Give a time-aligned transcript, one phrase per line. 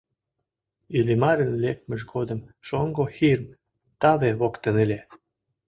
[0.97, 3.47] Иллимарын лекмыж годым шоҥго Хирм
[4.01, 4.99] таве воктен ыле.